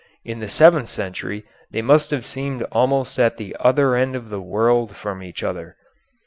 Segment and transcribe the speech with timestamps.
[0.25, 4.41] In the seventh century they must have seemed almost at the other end of the
[4.41, 5.75] world from each other.